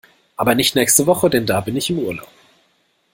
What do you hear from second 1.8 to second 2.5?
im Urlaub.